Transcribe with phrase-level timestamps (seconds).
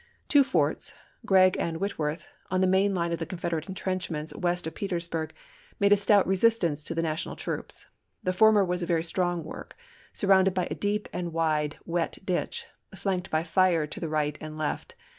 [0.27, 0.95] Two forts—
[1.27, 5.31] Gregg andWhitworth— on the main line of the Confederate intrenchments west of Petersburg
[5.79, 7.85] made a stout resistance to the National troops.
[8.23, 9.75] The former was a very strong work,
[10.11, 14.39] sur rounded by a deep and wide wet ditch, flanked by fire to the right
[14.41, 14.95] and left.